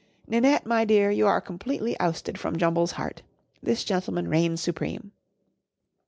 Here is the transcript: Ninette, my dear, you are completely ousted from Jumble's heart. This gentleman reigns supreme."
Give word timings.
Ninette, 0.25 0.65
my 0.65 0.83
dear, 0.83 1.11
you 1.11 1.27
are 1.27 1.39
completely 1.39 1.95
ousted 1.99 2.39
from 2.39 2.57
Jumble's 2.57 2.93
heart. 2.93 3.21
This 3.61 3.83
gentleman 3.83 4.27
reigns 4.29 4.59
supreme." 4.59 5.11